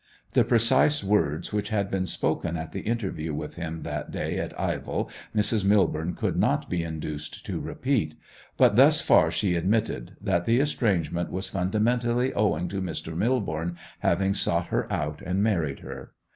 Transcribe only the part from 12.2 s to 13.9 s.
owing to Mr. Millborne